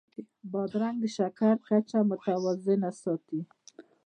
بادرنګ 0.51 0.97
د 1.01 1.05
شکر 1.17 1.53
کچه 1.65 1.99
متوازنه 2.09 2.89
ساتي. 3.01 3.41